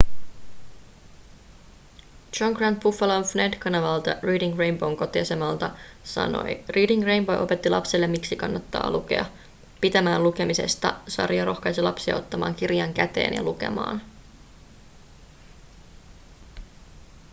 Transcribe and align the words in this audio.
john 2.39 2.53
grant 2.53 2.79
buffalon 2.83 3.25
wned-kanavalta 3.33 4.15
reading 4.21 4.55
rainbow'n 4.59 4.97
kotiasemalta 4.97 5.69
sanoi: 6.03 6.63
reading 6.69 7.03
rainbow 7.05 7.41
opetti 7.43 7.69
lapsille 7.69 8.07
miksi 8.07 8.35
kannattaa 8.35 8.91
lukea 8.91 9.25
––pitämään 9.81 10.23
lukemisesta– 10.23 10.93
[sarja] 11.17 11.45
rohkaisi 11.45 11.81
lapsia 11.81 12.15
ottamaan 12.15 12.55
kirjan 12.55 12.93
käteen 12.93 13.33
ja 13.33 13.43
lukemaan. 13.43 14.01